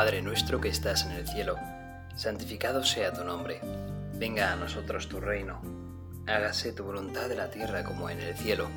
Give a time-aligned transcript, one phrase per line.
[0.00, 1.58] Padre nuestro que estás en el cielo,
[2.16, 3.60] santificado sea tu nombre.
[4.14, 5.60] Venga a nosotros tu reino.
[6.26, 8.70] Hágase tu voluntad en la tierra como en el cielo.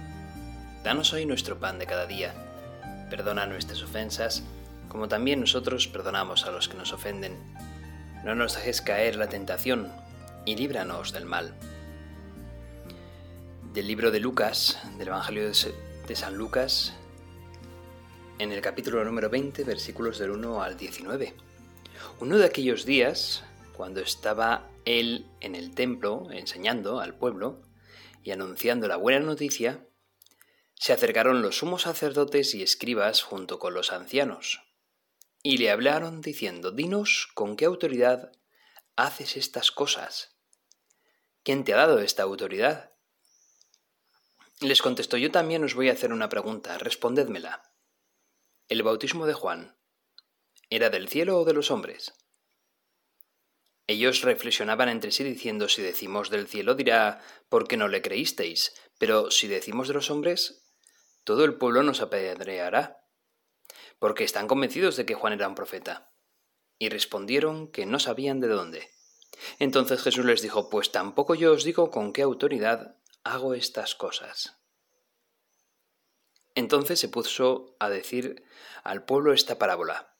[0.83, 2.33] Danos hoy nuestro pan de cada día.
[3.09, 4.43] Perdona nuestras ofensas,
[4.89, 7.37] como también nosotros perdonamos a los que nos ofenden.
[8.25, 9.93] No nos dejes caer la tentación
[10.43, 11.53] y líbranos del mal.
[13.73, 16.93] Del libro de Lucas, del Evangelio de San Lucas,
[18.43, 21.33] en el capítulo número 20, versículos del 1 al 19.
[22.19, 27.61] Uno de aquellos días, cuando estaba él en el templo enseñando al pueblo
[28.21, 29.87] y anunciando la buena noticia,
[30.75, 34.61] se acercaron los sumos sacerdotes y escribas junto con los ancianos,
[35.41, 38.33] y le hablaron diciendo, Dinos con qué autoridad
[38.97, 40.35] haces estas cosas.
[41.43, 42.91] ¿Quién te ha dado esta autoridad?
[44.59, 47.72] Les contestó, yo también os voy a hacer una pregunta, respondedmela.
[48.73, 49.77] ¿El bautismo de Juan
[50.71, 52.15] era del cielo o de los hombres?
[53.85, 58.73] Ellos reflexionaban entre sí diciendo, si decimos del cielo dirá, ¿por qué no le creísteis?
[58.97, 60.73] Pero si decimos de los hombres,
[61.23, 63.05] todo el pueblo nos apedreará,
[63.99, 66.11] porque están convencidos de que Juan era un profeta.
[66.79, 68.89] Y respondieron que no sabían de dónde.
[69.59, 74.62] Entonces Jesús les dijo, pues tampoco yo os digo con qué autoridad hago estas cosas.
[76.55, 78.43] Entonces se puso a decir
[78.83, 80.15] al pueblo esta parábola.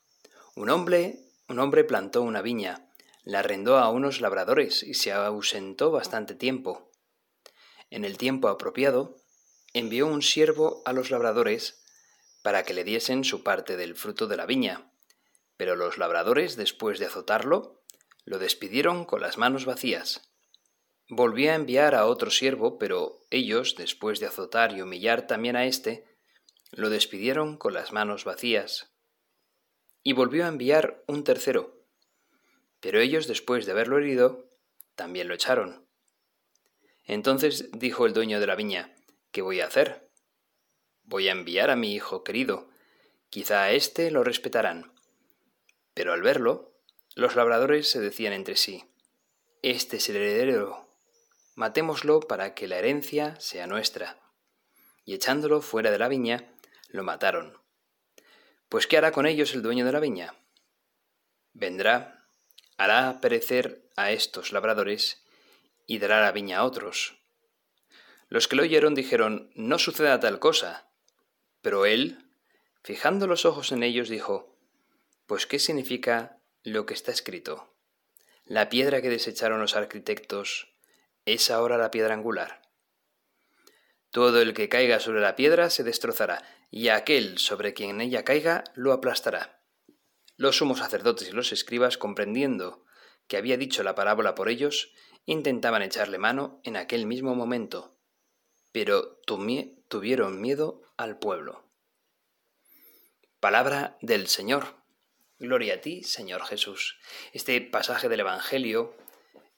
[0.56, 2.90] Un hombre, un hombre plantó una viña,
[3.24, 6.92] la arrendó a unos labradores y se ausentó bastante tiempo.
[7.90, 9.18] En el tiempo apropiado,
[9.74, 11.84] envió un siervo a los labradores
[12.42, 14.92] para que le diesen su parte del fruto de la viña.
[15.58, 17.84] Pero los labradores, después de azotarlo,
[18.26, 20.30] lo despidieron con las manos vacías.
[21.10, 25.66] Volvió a enviar a otro siervo, pero ellos, después de azotar y humillar también a
[25.66, 26.06] éste,
[26.76, 28.92] lo despidieron con las manos vacías.
[30.04, 31.80] Y volvió a enviar un tercero.
[32.80, 34.50] Pero ellos, después de haberlo herido,
[34.96, 35.86] también lo echaron.
[37.06, 38.96] Entonces dijo el dueño de la viña,
[39.32, 40.10] ¿qué voy a hacer?
[41.04, 42.70] Voy a enviar a mi hijo querido.
[43.30, 44.94] Quizá a éste lo respetarán.
[45.94, 46.74] Pero al verlo,
[47.16, 48.86] los labradores se decían entre sí,
[49.62, 50.88] Este es el heredero.
[51.56, 54.18] Matémoslo para que la herencia sea nuestra.
[55.06, 56.53] Y echándolo fuera de la viña,
[56.94, 57.58] lo mataron.
[58.70, 60.36] Pues ¿qué hará con ellos el dueño de la viña?
[61.52, 62.30] Vendrá,
[62.78, 65.26] hará perecer a estos labradores
[65.86, 67.20] y dará la viña a otros.
[68.30, 70.88] Los que lo oyeron dijeron, no suceda tal cosa.
[71.62, 72.32] Pero él,
[72.84, 74.56] fijando los ojos en ellos, dijo,
[75.26, 77.76] pues ¿qué significa lo que está escrito?
[78.46, 80.76] La piedra que desecharon los arquitectos
[81.26, 82.63] es ahora la piedra angular.
[84.14, 88.24] Todo el que caiga sobre la piedra se destrozará, y aquel sobre quien en ella
[88.24, 89.60] caiga lo aplastará.
[90.38, 92.86] Los sumos sacerdotes y los escribas, comprendiendo
[93.28, 94.94] que había dicho la parábola por ellos,
[95.26, 97.98] intentaban echarle mano en aquel mismo momento,
[98.72, 99.20] pero
[99.88, 101.64] tuvieron miedo al pueblo.
[103.40, 104.76] Palabra del Señor.
[105.40, 107.00] Gloria a ti, Señor Jesús.
[107.34, 108.96] Este pasaje del Evangelio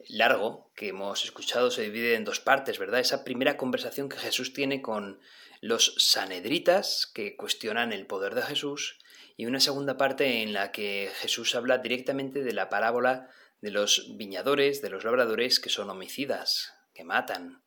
[0.08, 3.00] largo que hemos escuchado se divide en dos partes, ¿verdad?
[3.00, 5.20] Esa primera conversación que Jesús tiene con
[5.62, 9.00] los sanedritas que cuestionan el poder de Jesús
[9.38, 13.30] y una segunda parte en la que Jesús habla directamente de la parábola
[13.62, 17.64] de los viñadores, de los labradores que son homicidas, que matan.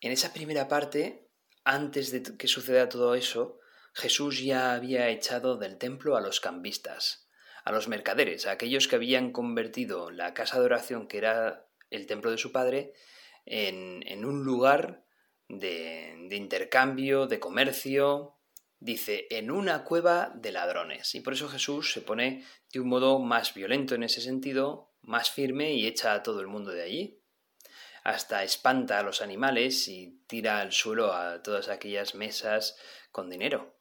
[0.00, 1.28] En esa primera parte,
[1.64, 3.58] antes de que suceda todo eso,
[3.92, 7.27] Jesús ya había echado del templo a los cambistas,
[7.68, 12.06] a los mercaderes, a aquellos que habían convertido la casa de oración, que era el
[12.06, 12.94] templo de su padre,
[13.44, 15.04] en, un lugar
[15.50, 18.38] de, de intercambio, de comercio,
[18.80, 21.14] dice, en una cueva de ladrones.
[21.14, 22.42] Y por eso Jesús se pone
[22.72, 26.46] de un modo más violento en ese sentido, más firme y echa a todo el
[26.46, 27.22] mundo de allí.
[28.02, 32.78] Hasta espanta a los animales y tira al suelo a todas aquellas mesas
[33.12, 33.77] con dinero.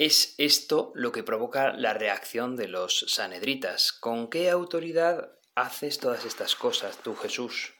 [0.00, 3.92] Es esto lo que provoca la reacción de los sanedritas.
[3.92, 7.74] ¿Con qué autoridad haces todas estas cosas tú, Jesús?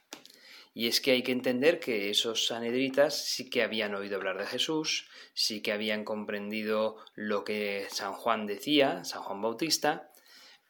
[0.74, 4.44] Y es que hay que entender que esos sanedritas sí que habían oído hablar de
[4.44, 10.12] Jesús, sí que habían comprendido lo que San Juan decía, San Juan Bautista,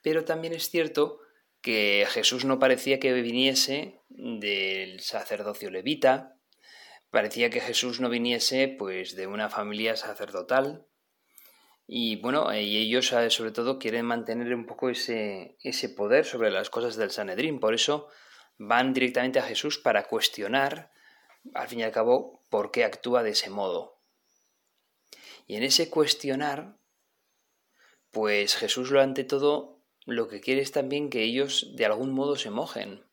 [0.03, 1.19] pero también es cierto
[1.63, 6.37] que Jesús no parecía que viniese del sacerdocio levita,
[7.11, 10.87] parecía que Jesús no viniese pues de una familia sacerdotal,
[11.93, 16.53] y bueno, y ellos eh, sobre todo quieren mantener un poco ese, ese poder sobre
[16.53, 17.59] las cosas del Sanedrín.
[17.59, 18.07] Por eso
[18.59, 20.93] van directamente a Jesús para cuestionar,
[21.53, 23.99] al fin y al cabo, por qué actúa de ese modo.
[25.49, 26.77] Y en ese cuestionar,
[28.13, 32.37] pues Jesús lo ante todo lo que quiere es también que ellos de algún modo
[32.37, 33.05] se mojen.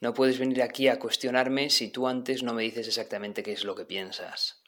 [0.00, 3.64] No puedes venir aquí a cuestionarme si tú antes no me dices exactamente qué es
[3.64, 4.63] lo que piensas.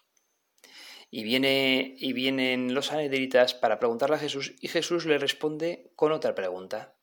[1.11, 6.13] Y, viene, y vienen los anedritas para preguntarle a Jesús y Jesús le responde con
[6.13, 6.97] otra pregunta.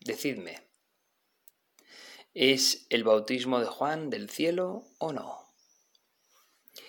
[0.00, 0.66] Decidme,
[2.32, 5.46] ¿es el bautismo de Juan del cielo o no?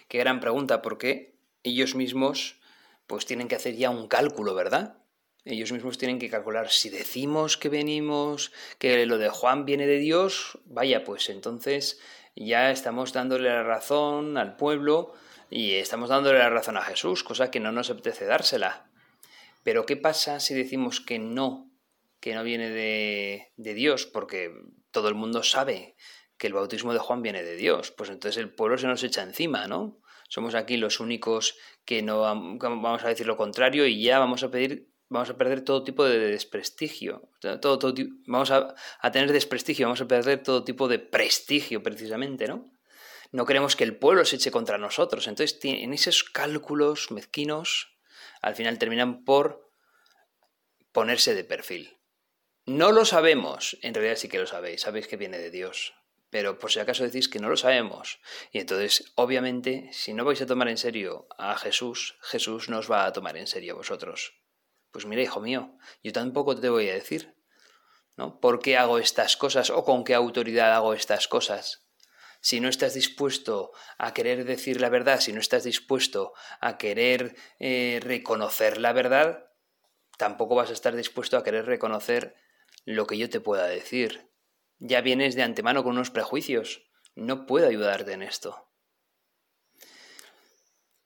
[0.08, 2.60] Qué gran pregunta, porque ellos mismos
[3.08, 5.01] pues tienen que hacer ya un cálculo, ¿verdad?
[5.44, 9.98] Ellos mismos tienen que calcular si decimos que venimos, que lo de Juan viene de
[9.98, 12.00] Dios, vaya, pues entonces
[12.36, 15.14] ya estamos dándole la razón al pueblo
[15.50, 18.90] y estamos dándole la razón a Jesús, cosa que no nos apetece dársela.
[19.64, 21.72] Pero ¿qué pasa si decimos que no,
[22.20, 24.06] que no viene de, de Dios?
[24.06, 24.54] Porque
[24.92, 25.96] todo el mundo sabe
[26.38, 27.92] que el bautismo de Juan viene de Dios.
[27.92, 30.00] Pues entonces el pueblo se nos echa encima, ¿no?
[30.30, 34.50] Somos aquí los únicos que no vamos a decir lo contrario y ya vamos a
[34.50, 37.30] pedir vamos a perder todo tipo de desprestigio.
[37.40, 37.94] Todo, todo,
[38.26, 42.72] vamos a, a, tener desprestigio, vamos a perder todo tipo de prestigio precisamente, ¿no?
[43.32, 45.28] No queremos que el pueblo se eche contra nosotros.
[45.28, 47.98] Entonces, en esos cálculos mezquinos,
[48.42, 49.70] al final terminan por
[50.94, 51.98] ponerse de perfil.
[52.66, 55.94] No lo sabemos, en realidad sí que lo sabéis, sabéis que viene de Dios,
[56.30, 58.20] pero por si acaso decís que no lo sabemos.
[58.52, 63.06] Y entonces, obviamente, si no vais a tomar en serio a Jesús, Jesús nos va
[63.06, 64.41] a tomar en serio a vosotros.
[64.92, 67.36] Pues mira, hijo mío, yo tampoco te voy a decir,
[68.18, 68.40] ¿no?
[68.40, 71.82] ¿Por qué hago estas cosas o con qué autoridad hago estas cosas?
[72.42, 77.36] si no estás dispuesto a querer decir la verdad, si no estás dispuesto a querer
[77.60, 79.52] eh, reconocer la verdad,
[80.18, 82.36] tampoco vas a estar dispuesto a querer reconocer
[82.84, 84.32] lo que yo te pueda decir.
[84.80, 86.90] Ya vienes de antemano con unos prejuicios.
[87.16, 88.71] No puedo ayudarte en esto.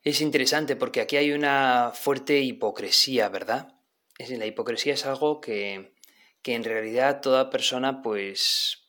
[0.05, 3.73] Es interesante porque aquí hay una fuerte hipocresía, ¿verdad?
[4.29, 5.95] La hipocresía es algo que,
[6.43, 8.85] que en realidad toda persona pues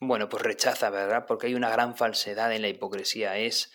[0.00, 1.24] bueno, pues rechaza, ¿verdad?
[1.26, 3.72] Porque hay una gran falsedad en la hipocresía, es,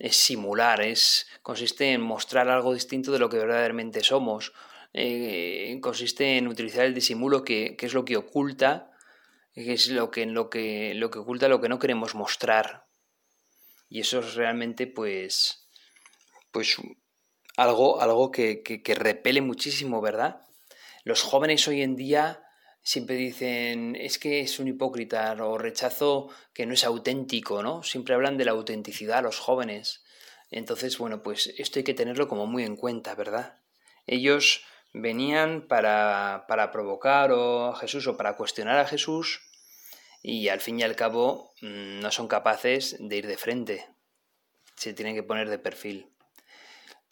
[0.00, 4.52] es simular, es, consiste en mostrar algo distinto de lo que verdaderamente somos,
[4.94, 8.90] eh, consiste en utilizar el disimulo que, que, es lo que oculta,
[9.54, 12.88] que es lo que, lo, que, lo que oculta lo que no queremos mostrar.
[13.88, 15.67] Y eso es realmente, pues,
[16.50, 16.76] pues
[17.56, 20.42] algo, algo que, que, repele muchísimo, ¿verdad?
[21.04, 22.44] Los jóvenes hoy en día
[22.82, 27.82] siempre dicen es que es un hipócrita o rechazo que no es auténtico, ¿no?
[27.82, 30.04] Siempre hablan de la autenticidad los jóvenes.
[30.50, 33.58] Entonces, bueno, pues esto hay que tenerlo como muy en cuenta, ¿verdad?
[34.06, 39.42] Ellos venían para, para provocar a Jesús o para cuestionar a Jesús
[40.22, 43.86] y al fin y al cabo mm, no son capaces de ir de frente.
[44.76, 46.10] Se tienen que poner de perfil.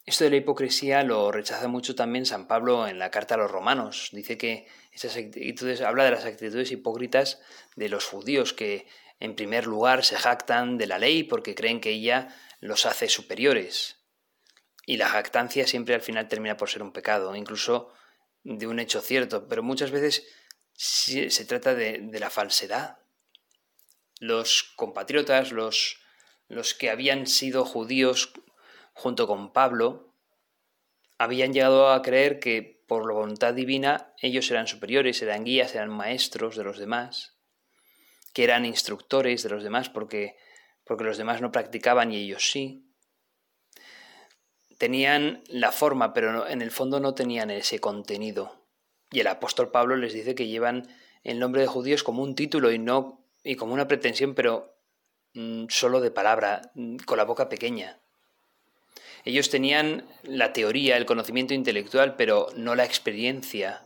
[0.06, 3.50] Esto de la hipocresía lo rechaza mucho también San Pablo en la carta a los
[3.50, 4.10] romanos.
[4.12, 7.40] Dice que esas actitudes, habla de las actitudes hipócritas
[7.74, 8.86] de los judíos que
[9.18, 12.28] en primer lugar se jactan de la ley porque creen que ella
[12.60, 13.96] los hace superiores.
[14.86, 17.92] Y la jactancia siempre al final termina por ser un pecado, incluso
[18.44, 20.24] de un hecho cierto, pero muchas veces
[20.72, 22.98] se trata de, de la falsedad.
[24.20, 25.98] Los compatriotas, los,
[26.46, 28.32] los que habían sido judíos
[28.96, 30.14] junto con Pablo,
[31.18, 35.90] habían llegado a creer que por la voluntad divina ellos eran superiores, eran guías, eran
[35.90, 37.36] maestros de los demás,
[38.32, 40.36] que eran instructores de los demás porque,
[40.82, 42.90] porque los demás no practicaban y ellos sí.
[44.78, 48.66] Tenían la forma, pero en el fondo no tenían ese contenido.
[49.10, 50.88] Y el apóstol Pablo les dice que llevan
[51.22, 54.74] el nombre de judíos como un título y no y como una pretensión, pero
[55.34, 58.00] mm, solo de palabra, mm, con la boca pequeña.
[59.26, 63.82] Ellos tenían la teoría, el conocimiento intelectual, pero no la experiencia.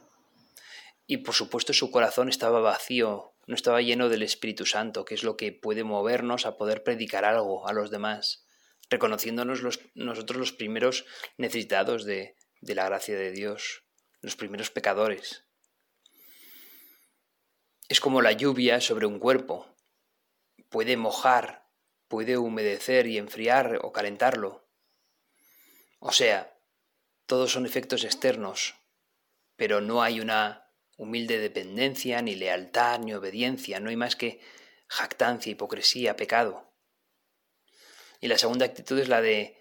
[1.07, 5.23] Y por supuesto su corazón estaba vacío, no estaba lleno del Espíritu Santo, que es
[5.23, 8.45] lo que puede movernos a poder predicar algo a los demás,
[8.91, 9.63] reconociéndonos
[9.95, 11.07] nosotros los primeros
[11.39, 13.85] necesitados de, de la gracia de Dios,
[14.21, 15.47] los primeros pecadores.
[17.89, 19.75] Es como la lluvia sobre un cuerpo.
[20.69, 21.67] Puede mojar,
[22.09, 24.70] puede humedecer y enfriar o calentarlo,
[26.01, 26.59] o sea,
[27.27, 28.75] todos son efectos externos,
[29.55, 34.41] pero no hay una humilde dependencia, ni lealtad, ni obediencia, no hay más que
[34.89, 36.75] jactancia, hipocresía, pecado.
[38.21, 39.59] Y la segunda actitud es la de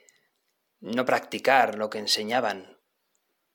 [0.79, 2.79] no practicar lo que enseñaban.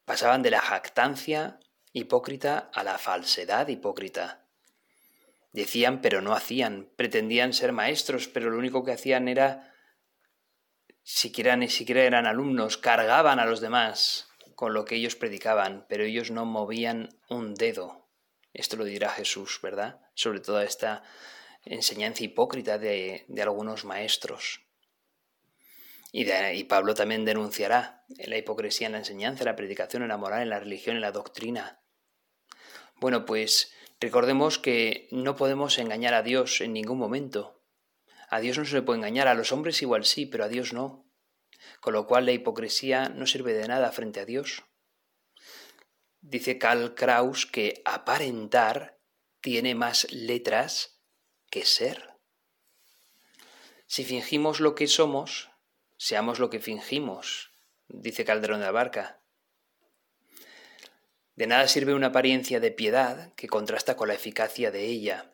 [0.05, 1.61] Pasaban de la jactancia
[1.93, 4.47] hipócrita a la falsedad hipócrita.
[5.53, 9.74] Decían pero no hacían, pretendían ser maestros, pero lo único que hacían era
[11.05, 16.05] siquiera ni siquiera eran alumnos, cargaban a los demás con lo que ellos predicaban, pero
[16.05, 18.09] ellos no movían un dedo.
[18.53, 20.01] Esto lo dirá Jesús, ¿verdad?
[20.15, 21.03] Sobre toda esta
[21.65, 24.63] enseñanza hipócrita de, algunos maestros.
[26.13, 30.17] Y, y, Pablo también denunciará la hipocresía en la enseñanza, en la predicación, en la
[30.17, 31.81] moral, en la religión, en la doctrina.
[33.01, 37.64] Bueno, pues recordemos que no podemos engañar a Dios en ningún momento.
[38.35, 40.73] A Dios no se le puede engañar, a los hombres igual sí, pero a Dios
[40.73, 41.09] no.
[41.79, 44.65] Con lo cual la hipocresía no sirve de nada frente a Dios.
[46.21, 48.99] Dice Karl Kraus que aparentar
[49.41, 51.01] tiene más letras
[51.49, 52.17] que ser.
[53.87, 55.53] Si fingimos lo que somos,
[55.97, 57.53] seamos lo que fingimos,
[57.87, 59.23] dice Calderón de la Barca.
[61.37, 65.34] De nada sirve una apariencia de piedad que contrasta con la eficacia de ella.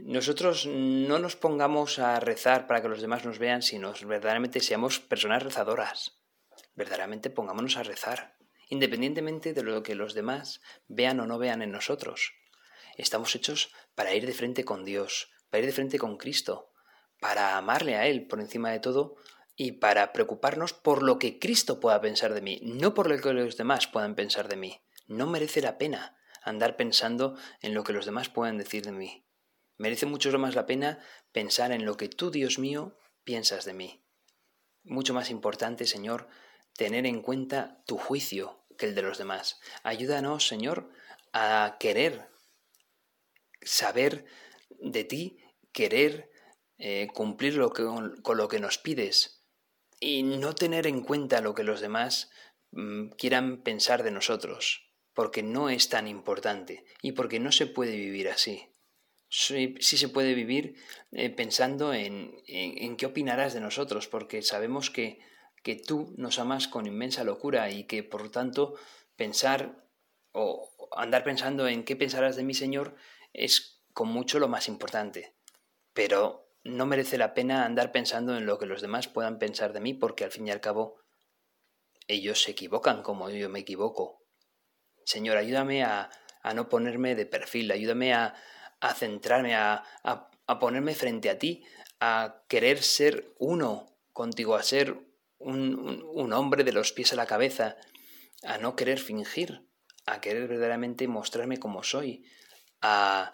[0.00, 5.00] Nosotros no nos pongamos a rezar para que los demás nos vean, sino verdaderamente seamos
[5.00, 6.20] personas rezadoras.
[6.76, 8.36] Verdaderamente pongámonos a rezar,
[8.68, 12.34] independientemente de lo que los demás vean o no vean en nosotros.
[12.96, 16.70] Estamos hechos para ir de frente con Dios, para ir de frente con Cristo,
[17.18, 19.16] para amarle a Él por encima de todo
[19.56, 23.32] y para preocuparnos por lo que Cristo pueda pensar de mí, no por lo que
[23.32, 24.80] los demás puedan pensar de mí.
[25.08, 29.24] No merece la pena andar pensando en lo que los demás puedan decir de mí.
[29.78, 30.98] Merece mucho más la pena
[31.32, 34.04] pensar en lo que tú, Dios mío, piensas de mí.
[34.84, 36.28] Mucho más importante, Señor,
[36.74, 39.60] tener en cuenta tu juicio que el de los demás.
[39.82, 40.90] Ayúdanos, Señor,
[41.32, 42.28] a querer
[43.62, 44.24] saber
[44.80, 45.38] de ti,
[45.72, 46.30] querer
[46.78, 49.44] eh, cumplir lo que, con lo que nos pides
[50.00, 52.30] y no tener en cuenta lo que los demás
[52.72, 57.96] mm, quieran pensar de nosotros porque no es tan importante y porque no se puede
[57.96, 58.68] vivir así.
[59.28, 60.76] Sí, se puede vivir
[61.12, 65.20] eh, pensando en, en, qué opinarás de nosotros, porque sabemos que,
[65.62, 68.74] que tú nos amas con inmensa locura y que por tanto
[69.16, 69.84] pensar
[70.32, 72.96] o andar pensando en qué pensarás de mi Señor
[73.32, 75.34] es con mucho lo más importante.
[75.92, 79.80] Pero no merece la pena andar pensando en lo que los demás puedan pensar de
[79.80, 81.00] mí, porque al fin y al cabo
[82.06, 84.24] ellos se equivocan como yo me equivoco.
[85.04, 86.10] Señor, ayúdame a,
[86.54, 88.34] no ponerme de perfil, ayúdame a,
[88.94, 89.84] centrarme, a,
[90.60, 91.64] ponerme frente a ti,
[92.00, 94.96] a querer ser uno contigo, a ser
[95.38, 97.76] un, hombre de los pies a la cabeza,
[98.44, 99.66] a no querer fingir,
[100.06, 102.24] a querer verdaderamente mostrarme como soy,
[102.80, 103.30] a,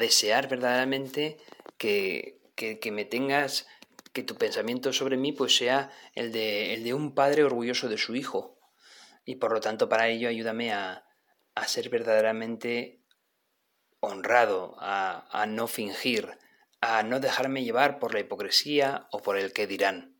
[0.00, 1.36] desear verdaderamente
[1.76, 3.66] que, que, me tengas,
[4.14, 7.98] que tu pensamiento sobre mí pues sea el de, el de un padre orgulloso de
[7.98, 8.58] su hijo,
[9.26, 11.04] y por lo tanto para ello ayúdame a,
[11.54, 13.01] a ser verdaderamente
[14.02, 16.36] honrado, a, no fingir,
[16.80, 20.11] a no dejarme llevar por la hipocresía o por el que dirán.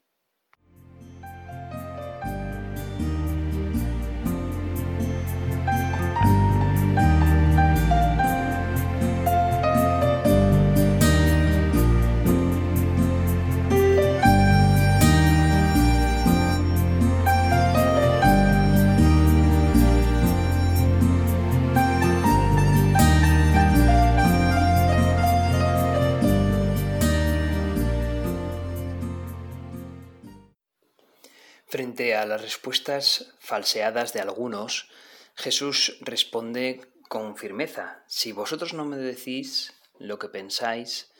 [31.92, 34.88] A las respuestas falseadas de algunos,
[35.34, 36.80] Jesús responde
[37.10, 41.12] con firmeza, si vosotros no me decís lo que pensáis,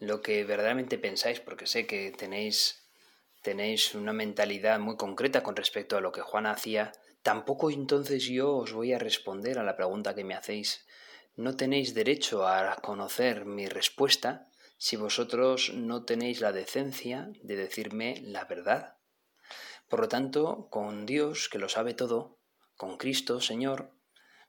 [0.00, 2.88] lo que verdaderamente pensáis, porque sé que tenéis,
[3.40, 6.90] tenéis una mentalidad muy concreta con respecto a lo que Juan hacía,
[7.22, 10.84] tampoco entonces yo os voy a responder a la pregunta que me hacéis.
[11.36, 18.20] No tenéis derecho a conocer mi respuesta si vosotros no tenéis la decencia de decirme
[18.22, 18.95] la verdad.
[19.88, 22.38] Por lo tanto, con Dios, que lo sabe todo,
[22.76, 23.92] con Cristo, Señor,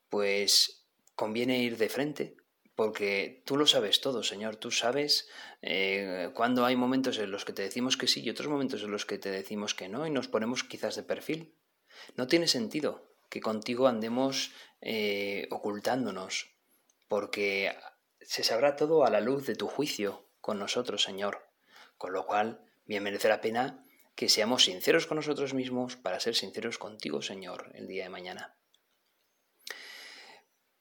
[0.10, 2.38] pues conviene ir de frente,
[2.76, 4.56] porque tú lo sabes todo, Señor.
[4.56, 5.28] Tú sabes
[5.62, 8.92] eh, cuando hay momentos en los que te decimos que sí y otros momentos en
[8.92, 11.56] los que te decimos que no y nos ponemos quizás de perfil.
[12.16, 14.52] No tiene sentido que contigo andemos
[14.82, 16.52] eh, ocultándonos,
[17.08, 17.76] porque
[18.22, 21.48] se sabrá todo a la luz de tu juicio con nosotros, Señor.
[21.98, 23.84] Con lo cual, bien merece la pena
[24.18, 28.58] que seamos sinceros con nosotros mismos para ser sinceros contigo, Señor, el día de mañana.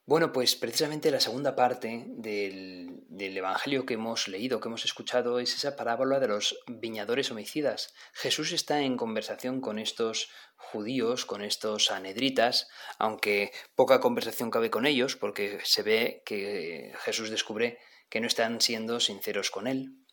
[0.07, 5.55] Bueno, pues precisamente la segunda parte del, Evangelio que hemos leído, que hemos escuchado, es
[5.55, 7.93] esa parábola de los viñadores homicidas.
[8.14, 14.87] Jesús está en conversación con estos judíos, con estos anedritas, aunque poca conversación cabe con
[14.87, 17.78] ellos, porque se ve que Jesús descubre
[18.09, 20.05] que no están siendo sinceros con él.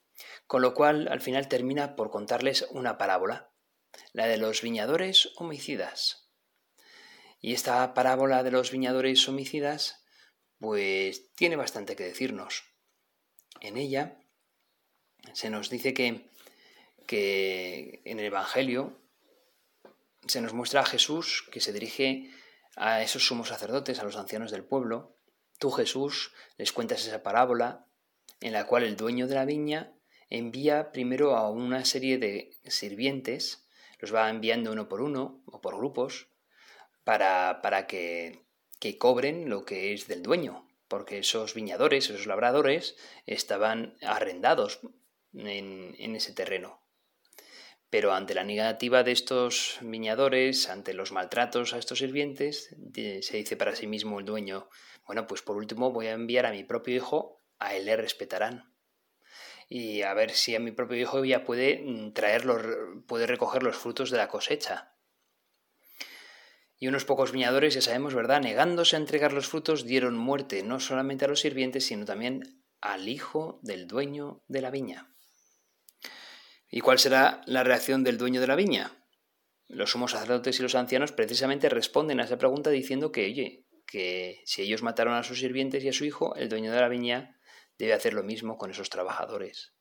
[0.47, 3.51] Con lo cual, al final termina por contarles una parábola,
[4.11, 6.29] la de los viñadores homicidas.
[7.39, 10.05] Y esta parábola de los viñadores homicidas,
[10.59, 12.63] pues tiene bastante que decirnos.
[13.59, 14.19] En ella
[15.33, 16.29] se nos dice que,
[17.07, 18.99] que en el Evangelio
[20.27, 22.31] se nos muestra a Jesús que se dirige
[22.75, 25.17] a esos sumos sacerdotes, a los ancianos del pueblo.
[25.59, 27.87] Tú, Jesús, les cuentas esa parábola
[28.41, 29.93] en la cual el dueño de la viña
[30.33, 33.67] envía primero a una serie de sirvientes,
[33.99, 36.27] los va enviando uno por uno o por grupos,
[37.03, 38.41] para, para que,
[38.79, 42.97] que cobren lo que es del dueño, porque esos viñadores, esos labradores,
[43.27, 44.79] estaban arrendados
[45.33, 46.81] en, en ese terreno.
[47.91, 53.55] Pero ante la negativa de estos viñadores, ante los maltratos a estos sirvientes, se dice
[53.55, 54.67] para sí mismo el dueño,
[55.05, 58.72] bueno, pues por último voy a enviar a mi propio hijo, a él le respetarán.
[59.75, 62.43] Y a ver si a mi propio hijo ya puede mm, traer
[63.07, 64.93] puede recoger los frutos de la cosecha.
[66.77, 70.79] Y unos pocos viñadores, ya sabemos, ¿verdad?, negándose a entregar los frutos, dieron muerte no
[70.79, 75.11] solamente a los sirvientes, sino también al hijo del dueño de la viña.
[76.69, 78.91] ¿Y cuál será la reacción del dueño de la viña?
[79.69, 84.43] Los sumos sacerdotes y los ancianos precisamente responden a esa pregunta diciendo que, oye, que
[84.45, 87.39] si ellos mataron a sus sirvientes y a su hijo, el dueño de la viña
[87.77, 89.73] debe hacer lo mismo con esos trabajadores.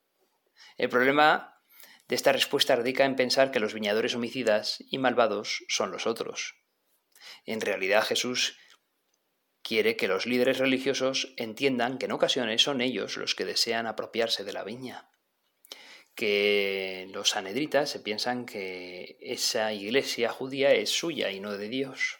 [0.77, 1.61] El problema
[2.09, 6.55] de esta respuesta radica en pensar que los viñadores homicidas y malvados son los otros.
[7.47, 8.59] En realidad Jesús
[9.63, 14.45] quiere que los líderes religiosos entiendan que en ocasiones son ellos los que desean apropiarse
[14.45, 15.09] de la viña
[16.15, 22.19] que los sanedritas se piensan que esa iglesia judía es suya y no de Dios.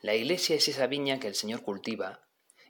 [0.00, 2.27] La iglesia es esa viña que el Señor cultiva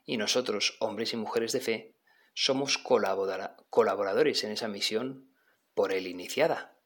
[0.08, 1.94] y nosotros, hombres y mujeres de fe,
[2.32, 5.30] somos colaboradores en esa misión
[5.74, 6.78] por él iniciada.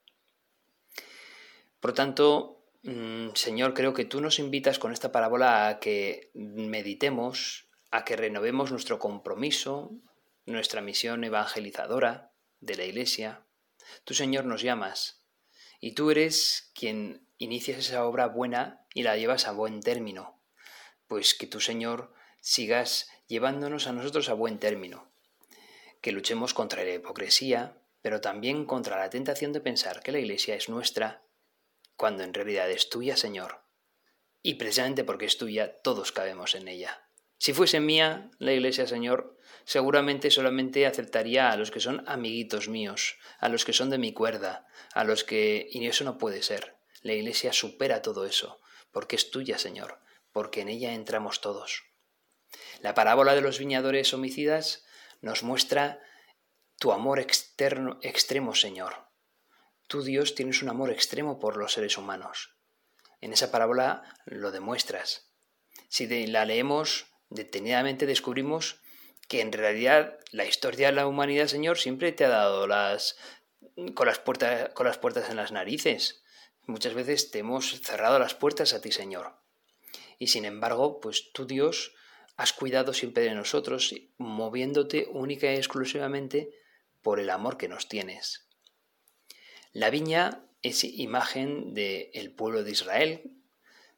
[1.79, 7.69] Por tanto, mm, Señor, creo que tú nos invitas con esta parábola a que meditemos,
[7.93, 9.93] a que renovemos nuestro compromiso,
[10.45, 13.47] nuestra misión evangelizadora, de la Iglesia,
[14.05, 15.25] tú Señor nos llamas
[15.81, 20.43] y tú eres quien inicias esa obra buena y la llevas a buen término,
[21.07, 25.11] pues que tú Señor sigas llevándonos a nosotros a buen término,
[26.01, 30.57] que luchemos contra la hipocresía, pero también contra la tentación de pensar que la Iglesia
[30.57, 31.23] es nuestra,
[31.97, 33.63] cuando en realidad es tuya, Señor.
[34.43, 37.09] Y precisamente porque es tuya, todos cabemos en ella.
[37.39, 43.19] Si fuese mía la Iglesia, Señor, seguramente solamente aceptaría a los que son amiguitos míos,
[43.39, 45.69] a los que son de mi cuerda, a los que...
[45.71, 46.77] y eso no puede ser.
[47.03, 50.01] La Iglesia supera todo eso, porque es tuya, Señor,
[50.33, 51.92] porque en ella entramos todos.
[52.81, 54.85] La parábola de los viñadores homicidas
[55.21, 56.01] nos muestra
[56.79, 59.09] tu amor externo, extremo, Señor.
[59.87, 62.57] Tú, Dios, tienes un amor extremo por los seres humanos.
[63.21, 65.31] En esa parábola lo demuestras.
[65.89, 68.81] Si la leemos detenidamente, descubrimos
[69.29, 73.17] que en realidad la historia de la humanidad, Señor, siempre te ha dado las
[73.95, 76.23] con las puertas con las puertas en las narices.
[76.67, 79.37] Muchas veces te hemos cerrado las puertas a ti, Señor.
[80.19, 81.95] Y sin embargo, pues tú, Dios,
[82.37, 86.51] has cuidado siempre de nosotros, moviéndote única y exclusivamente
[87.03, 88.49] por el amor que nos tienes.
[89.73, 93.37] La viña es imagen del pueblo de Israel,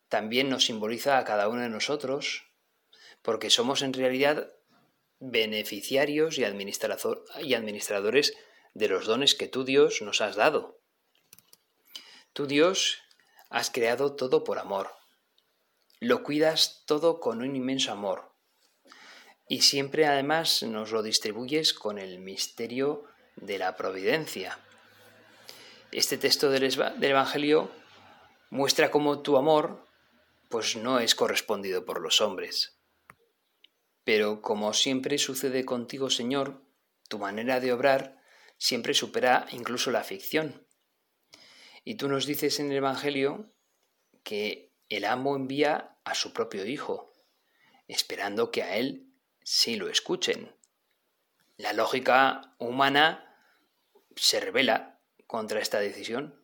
[0.08, 2.44] también nos simboliza a cada uno de nosotros,
[3.22, 4.52] porque somos en realidad
[5.18, 8.36] beneficiarios y, administradores
[8.74, 10.80] de los dones que tú Dios nos has dado.
[12.32, 12.98] Tú Dios
[13.48, 14.90] has creado todo por amor.
[16.04, 18.30] Lo cuidas todo con un inmenso amor.
[19.48, 23.04] Y siempre además nos lo distribuyes con el misterio
[23.36, 24.58] de la providencia.
[25.92, 26.64] Este texto del,
[27.00, 27.70] Evangelio
[28.50, 29.88] muestra cómo tu amor
[30.50, 32.78] pues no es correspondido por los hombres.
[34.04, 36.66] Pero como siempre sucede contigo, Señor,
[37.08, 38.20] tu manera de obrar
[38.58, 40.68] siempre supera incluso la ficción.
[41.82, 43.54] Y tú nos dices en el Evangelio
[44.22, 47.12] que el amo envía a su propio Hijo,
[47.88, 50.54] esperando que a él sí lo escuchen.
[51.56, 53.36] La lógica humana
[54.16, 56.42] se revela contra esta decisión.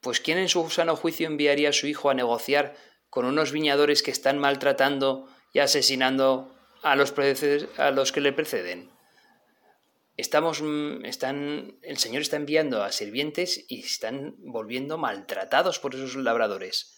[0.00, 2.74] Pues ¿quién en su sano juicio enviaría a su hijo a negociar
[3.10, 7.12] con unos viñadores que están maltratando y asesinando a los,
[7.76, 8.90] a los que le preceden.
[10.16, 16.14] Estamos, mm, están, el Señor está enviando a sirvientes y están volviendo maltratados por esos
[16.16, 16.96] labradores.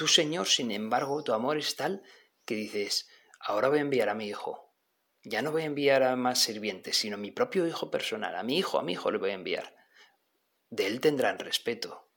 [0.00, 2.02] Tú, Señor, sin embargo, tu amor es tal
[2.46, 3.06] que dices,
[3.38, 4.74] ahora voy a enviar a mi hijo.
[5.22, 8.42] Ya no voy a enviar a más sirvientes, sino a mi propio hijo personal, a
[8.42, 9.76] mi hijo, a mi hijo le voy a enviar.
[10.70, 12.10] De él tendrán respeto.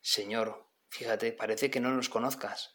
[0.00, 2.72] Señor, Fíjate, parece que no nos conozcas.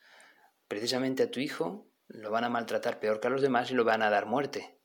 [0.70, 3.84] Precisamente a tu hijo lo van a maltratar peor que a los demás y lo
[3.84, 4.80] van a dar muerte.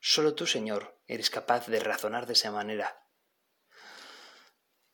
[0.00, 3.06] Solo tú, Señor, eres capaz de razonar de esa manera.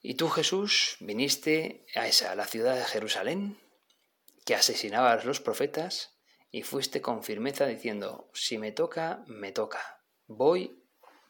[0.01, 3.70] Y tú, Jesús, viniste a esa, a la ciudad de Jerusalén,
[4.51, 6.19] que asesinaba a los profetas,
[6.51, 10.03] y fuiste con firmeza diciendo, si me toca, me toca.
[10.27, 10.83] Voy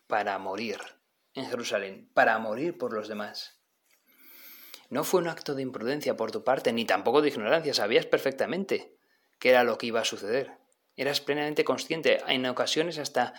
[0.07, 0.79] para morir
[1.35, 3.61] en Jerusalén, para morir por los demás.
[4.89, 8.97] No fue un acto de imprudencia por tu parte, ni tampoco de ignorancia, sabías perfectamente
[9.39, 10.57] qué era lo que iba a suceder.
[10.97, 13.35] Eras plenamente consciente, en ocasiones hasta...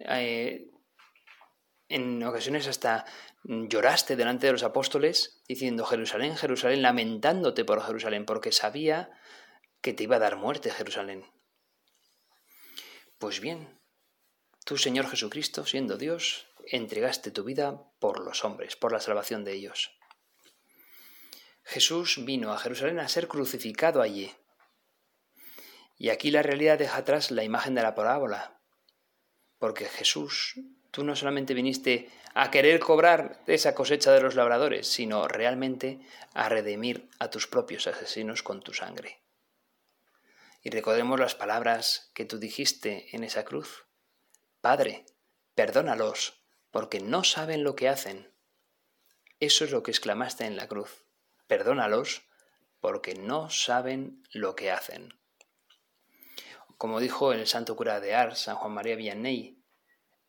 [0.00, 0.72] Eh,
[1.88, 3.04] en ocasiones hasta
[3.44, 9.10] lloraste delante de los apóstoles diciendo Jerusalén, Jerusalén, lamentándote por Jerusalén, porque sabía
[9.80, 11.24] que te iba a dar muerte Jerusalén.
[13.18, 13.78] Pues bien,
[14.64, 19.52] tú, Señor Jesucristo, siendo Dios, entregaste tu vida por los hombres, por la salvación de
[19.52, 19.92] ellos.
[21.64, 24.34] Jesús vino a Jerusalén a ser crucificado allí.
[25.98, 28.60] Y aquí la realidad deja atrás la imagen de la parábola,
[29.58, 30.54] porque Jesús,
[30.90, 36.00] tú no solamente viniste a querer cobrar esa cosecha de los labradores, sino realmente
[36.32, 39.20] a redimir a tus propios asesinos con tu sangre.
[40.62, 43.86] Y recordemos las palabras que tú dijiste en esa cruz.
[44.60, 45.06] Padre,
[45.54, 48.34] perdónalos, porque no saben lo que hacen.
[49.38, 51.06] Eso es lo que exclamaste en la cruz.
[51.46, 52.22] Perdónalos,
[52.80, 55.18] porque no saben lo que hacen.
[56.76, 59.62] Como dijo el santo cura de Ars, San Juan María Vianney,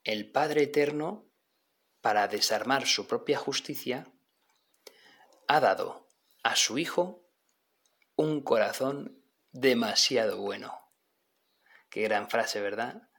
[0.04, 1.30] el Padre Eterno,
[2.02, 4.12] para desarmar su propia justicia,
[5.48, 6.10] ha dado
[6.44, 7.24] a su Hijo
[8.16, 9.21] un corazón
[9.52, 10.80] demasiado bueno.
[11.90, 13.10] Qué gran frase, ¿verdad?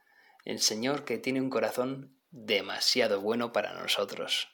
[0.45, 4.49] El Señor que tiene un corazón demasiado bueno para nosotros.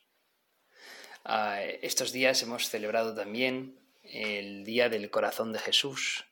[1.23, 6.25] Ah, estos días hemos celebrado también el Día del Corazón de Jesús.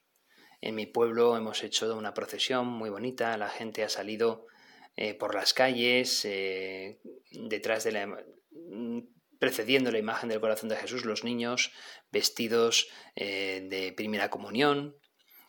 [0.61, 4.47] En mi pueblo hemos hecho una procesión muy bonita, la gente ha salido
[4.95, 6.99] eh, por las calles, eh,
[7.31, 8.25] detrás de la,
[9.39, 11.71] precediendo la imagen del corazón de Jesús, los niños
[12.11, 14.97] vestidos eh, de primera comunión,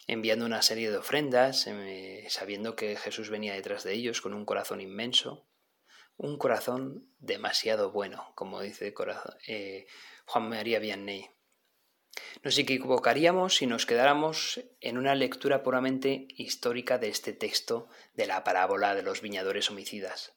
[0.08, 4.46] enviando una serie de ofrendas, eh, sabiendo que Jesús venía detrás de ellos con un
[4.46, 5.46] corazón inmenso,
[6.16, 8.94] un corazón demasiado bueno, como dice
[9.46, 9.86] eh,
[10.24, 11.30] Juan María Vianney.
[12.42, 18.42] Nos equivocaríamos si nos quedáramos en una lectura puramente histórica de este texto de la
[18.44, 20.32] parábola de los viñadores homicidas.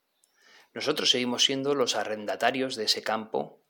[0.74, 3.62] Nosotros seguimos siendo los arrendatarios de ese campo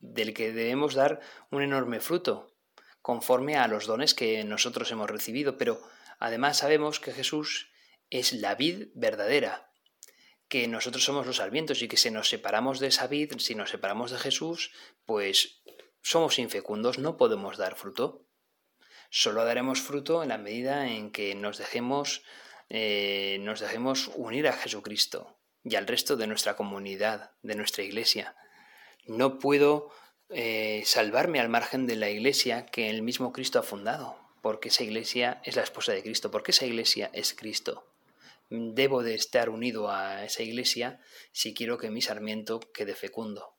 [0.00, 2.53] del que debemos dar un enorme fruto,
[3.04, 5.78] conforme a los dones que nosotros hemos recibido, pero
[6.18, 7.68] además sabemos que Jesús
[8.08, 9.70] es la vid verdadera,
[10.48, 13.68] que nosotros somos los sarmientos y que si nos separamos de esa vid, si nos
[13.68, 14.72] separamos de Jesús,
[15.04, 15.60] pues
[16.00, 18.24] somos infecundos, no podemos dar fruto.
[19.10, 22.22] Solo daremos fruto en la medida en que nos dejemos,
[22.70, 28.34] eh, nos dejemos unir a Jesucristo y al resto de nuestra comunidad, de nuestra iglesia.
[29.04, 29.90] No puedo
[30.30, 34.82] eh, salvarme al margen de la iglesia que el mismo Cristo ha fundado, porque esa
[34.82, 37.86] iglesia es la esposa de Cristo, porque esa iglesia es Cristo.
[38.50, 41.00] Debo de estar unido a esa iglesia
[41.32, 43.54] si quiero que mi sarmiento quede fecundo.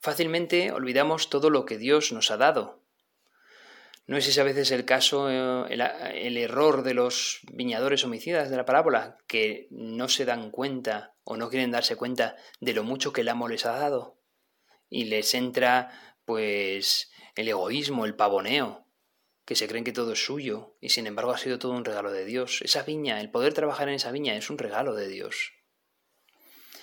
[0.00, 2.80] Fácilmente olvidamos todo lo que Dios nos ha dado.
[4.06, 8.48] ¿No es ese a veces el caso, eh, el, el error de los viñadores homicidas
[8.48, 12.84] de la parábola, que no se dan cuenta o no quieren darse cuenta de lo
[12.84, 14.17] mucho que el amo les ha dado?
[14.90, 18.86] Y les entra pues el egoísmo, el pavoneo,
[19.44, 22.12] que se creen que todo es suyo y sin embargo ha sido todo un regalo
[22.12, 22.60] de Dios.
[22.62, 25.54] Esa viña, el poder trabajar en esa viña es un regalo de Dios.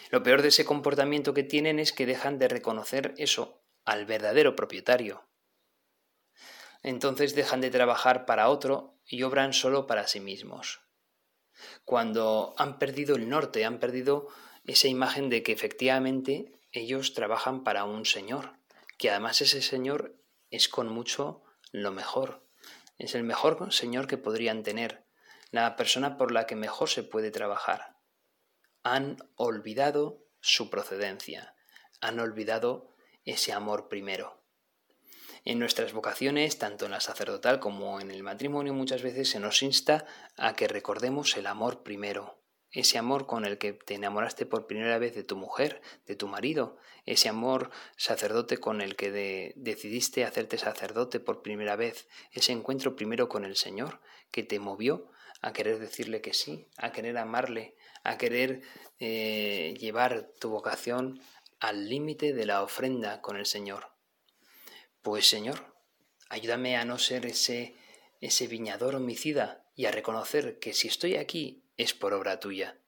[0.10, 4.56] Lo peor de ese comportamiento que tienen es que dejan de reconocer eso al verdadero
[4.56, 5.28] propietario.
[6.82, 10.82] Entonces dejan de trabajar para otro y obran solo para sí mismos.
[11.84, 14.28] Cuando han perdido el norte, han perdido
[14.66, 18.58] esa imagen de que efectivamente ellos trabajan para un Señor,
[18.98, 22.46] que además ese Señor es con mucho lo mejor.
[22.98, 25.06] Es el mejor Señor que podrían tener,
[25.52, 27.98] la persona por la que mejor se puede trabajar.
[28.84, 31.56] Han olvidado su procedencia,
[32.02, 34.44] han olvidado ese amor primero.
[35.46, 39.62] En nuestras vocaciones, tanto en la sacerdotal como en el matrimonio, muchas veces se nos
[39.64, 40.06] insta
[40.38, 44.98] a que recordemos el amor primero, ese amor con el que te enamoraste por primera
[44.98, 50.58] vez de tu mujer, de tu marido, ese amor sacerdote con el que decidiste hacerte
[50.58, 54.02] sacerdote por primera vez, ese encuentro primero con el Señor
[54.32, 58.62] que te movió a querer decirle que sí, a querer amarle, a querer
[59.00, 61.22] eh, llevar tu vocación
[61.60, 63.92] al límite de la ofrenda con el Señor.
[65.02, 65.76] Pues Señor,
[66.30, 67.76] Ayúdame a no ser ese,
[68.20, 72.80] ese viñador homicida y a reconocer que si estoy aquí es por obra tuya.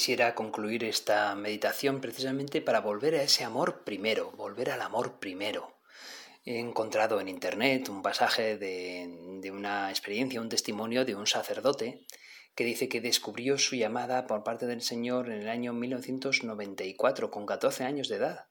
[0.00, 5.76] Quisiera concluir esta meditación precisamente para volver a ese amor primero, volver al amor primero.
[6.42, 12.06] He encontrado en Internet un pasaje de, una experiencia, un testimonio de un sacerdote
[12.54, 17.44] que dice que descubrió su llamada por parte del Señor en el año 1994, con
[17.44, 18.46] 14 años de edad.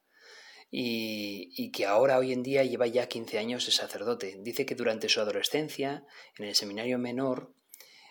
[0.70, 4.38] Y, que ahora, hoy en día, lleva ya 15 años de sacerdote.
[4.42, 6.06] Dice que durante su adolescencia,
[6.38, 7.56] en el seminario menor,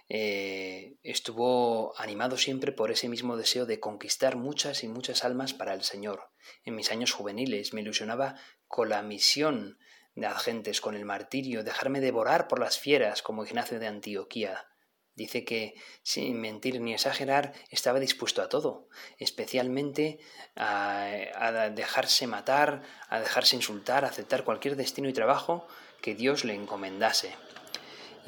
[0.08, 5.74] eh, estuvo animado siempre por ese mismo deseo de conquistar muchas y muchas almas para
[5.74, 6.30] el Señor.
[6.64, 9.78] En mis años juveniles me ilusionaba con la misión
[10.14, 14.66] de agentes, con el martirio, dejarme devorar por las fieras como Ignacio de Antioquía.
[15.14, 20.20] Dice que, sin mentir ni exagerar, estaba dispuesto a todo, especialmente
[20.54, 25.66] a dejarse matar, a dejarse insultar, a aceptar cualquier destino y trabajo
[26.00, 27.34] que Dios le encomendase.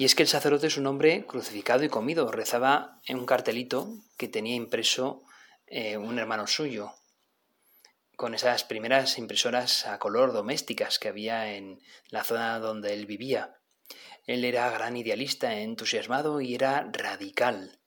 [0.01, 2.33] Y es que el sacerdote es un hombre crucificado y comido.
[2.33, 5.25] Rezaba en un cartelito que tenía impreso
[5.67, 6.95] eh, un hermano suyo,
[8.17, 13.59] con esas primeras impresoras a color domésticas que había en la zona donde él vivía.
[14.27, 17.79] Él era gran idealista, entusiasmado y era radical.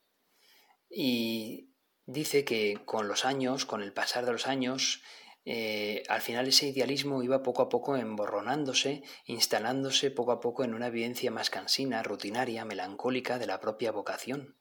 [0.92, 1.72] Y
[2.06, 5.02] dice que con los años, con el pasar de los años,
[5.46, 10.74] eh, al final ese idealismo iba poco a poco emborronándose, instalándose poco a poco en
[10.74, 14.58] una evidencia más cansina, rutinaria, melancólica de la propia vocación.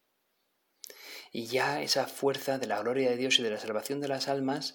[1.31, 4.29] Y ya esa fuerza de la gloria de Dios y de la salvación de las
[4.29, 4.75] almas,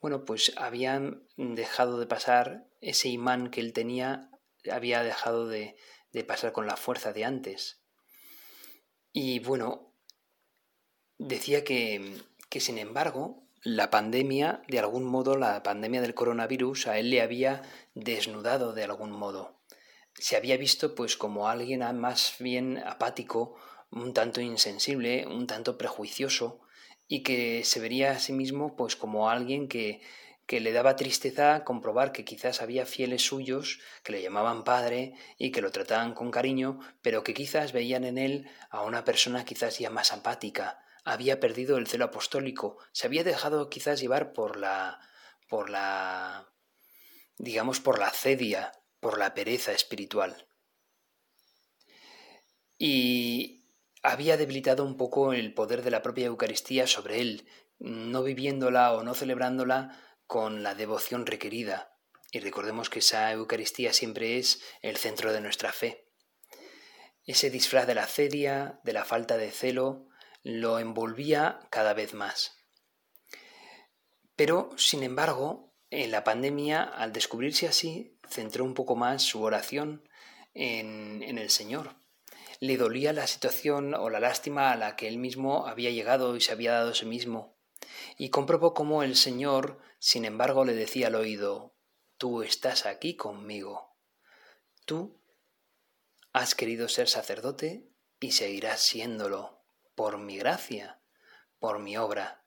[0.00, 4.30] bueno, pues habían dejado de pasar ese imán que él tenía,
[4.70, 5.76] había dejado de,
[6.12, 7.80] de pasar con la fuerza de antes.
[9.12, 9.94] Y bueno,
[11.16, 16.98] decía que, que sin embargo, la pandemia, de algún modo, la pandemia del coronavirus a
[16.98, 17.62] él le había
[17.94, 19.58] desnudado de algún modo.
[20.12, 23.56] Se había visto pues como alguien más bien apático,
[23.90, 26.60] un tanto insensible, un tanto prejuicioso,
[27.08, 30.02] y que se vería a sí mismo pues como alguien que,
[30.46, 35.52] que le daba tristeza comprobar que quizás había fieles suyos que le llamaban padre y
[35.52, 39.78] que lo trataban con cariño, pero que quizás veían en él a una persona quizás
[39.78, 45.00] ya más apática, había perdido el celo apostólico, se había dejado quizás llevar por la
[45.48, 46.48] por la
[47.36, 50.48] digamos por la cedia, por la pereza espiritual.
[52.78, 53.64] Y
[54.02, 59.02] había debilitado un poco el poder de la propia Eucaristía sobre él, no viviéndola o
[59.02, 61.96] no celebrándola con la devoción requerida.
[62.30, 66.08] Y recordemos que esa Eucaristía siempre es el centro de nuestra fe.
[67.26, 70.08] Ese disfraz de la cedia, de la falta de celo,
[70.44, 72.58] lo envolvía cada vez más.
[74.36, 80.06] Pero, sin embargo, en la pandemia, al descubrirse así, centró un poco más su oración
[80.52, 81.96] en, en el Señor.
[82.60, 86.42] Le dolía la situación o la lástima a la que él mismo había llegado y
[86.42, 87.56] se había dado a sí mismo,
[88.18, 91.74] y comprobó cómo el Señor, sin embargo, le decía al oído,
[92.18, 93.96] Tú estás aquí conmigo.
[94.84, 95.20] Tú
[96.32, 97.88] has querido ser sacerdote
[98.20, 99.63] y seguirás siéndolo
[99.94, 101.00] por mi gracia,
[101.58, 102.44] por mi obra.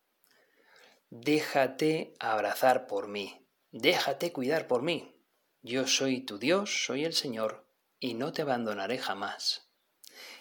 [1.09, 5.15] Déjate abrazar por mí, déjate cuidar por mí.
[5.61, 7.67] Yo soy tu Dios, soy el Señor,
[7.99, 9.69] y no te abandonaré jamás.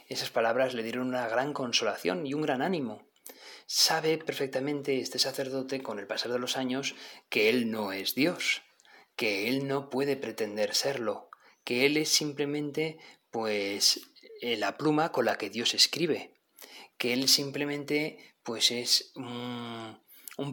[0.08, 3.08] Esas palabras le dieron una gran consolación y un gran ánimo.
[3.66, 6.94] Sabe perfectamente este sacerdote con el pasar de los años
[7.28, 8.62] que Él no es Dios,
[9.16, 11.30] que Él no puede pretender serlo,
[11.64, 12.98] que Él es simplemente
[13.30, 16.35] pues eh, la pluma con la que Dios escribe,
[16.98, 20.00] que él simplemente pues es un,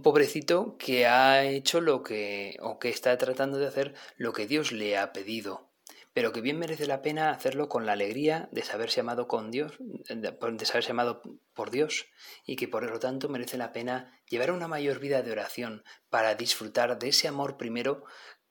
[0.01, 4.71] pobrecito que ha hecho lo que o que está tratando de hacer lo que Dios
[4.71, 5.73] le ha pedido
[6.13, 9.73] pero que bien merece la pena hacerlo con la alegría de saberse amado con Dios,
[9.79, 11.23] de saberse amado
[11.55, 12.05] por Dios,
[12.45, 16.36] y que por lo tanto merece la pena llevar una mayor vida de oración para
[16.36, 18.03] disfrutar de ese amor primero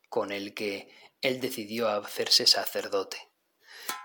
[0.08, 0.88] con el que
[1.20, 3.31] él decidió hacerse sacerdote.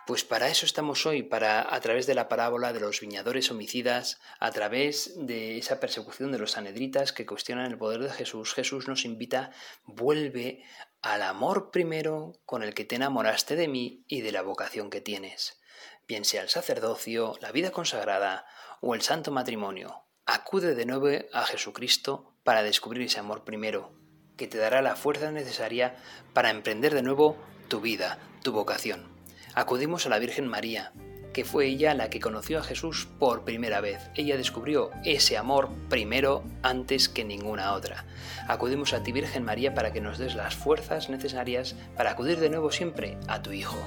[0.08, 4.22] Pues para eso estamos hoy, para a través de la parábola de los viñadores homicidas,
[4.40, 8.88] a través de esa persecución de los sanedritas que cuestionan el poder de Jesús, Jesús
[8.88, 9.52] nos invita,
[9.84, 10.64] vuelve
[11.02, 15.02] al amor primero con el que te enamoraste de mí y de la vocación que
[15.02, 15.60] tienes,
[16.08, 18.46] bien sea el sacerdocio, la vida consagrada
[18.80, 20.06] o el santo matrimonio.
[20.26, 23.92] Acude de nuevo a Jesucristo para descubrir ese amor primero,
[24.38, 25.98] que te dará la fuerza necesaria
[26.32, 27.36] para emprender de nuevo
[27.68, 29.17] tu vida, tu vocación
[29.58, 30.92] acudimos a la Virgen María,
[31.34, 34.12] que fue ella la que conoció a Jesús por primera vez.
[34.14, 38.06] Ella descubrió ese amor primero antes que ninguna otra.
[38.48, 42.52] Acudimos a ti Virgen María para que nos des las fuerzas necesarias para acudir de
[42.52, 43.80] nuevo siempre a tu Hijo.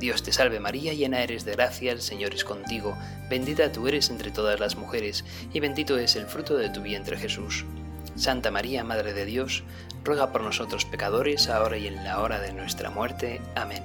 [0.00, 2.96] Dios te salve María, llena eres de gracia, el Señor es contigo,
[3.28, 7.18] bendita tú eres entre todas las mujeres, y bendito es el fruto de tu vientre
[7.18, 7.66] Jesús.
[8.16, 9.62] Santa María, Madre de Dios,
[10.04, 13.42] ruega por nosotros pecadores, ahora y en la hora de nuestra muerte.
[13.54, 13.82] Amén.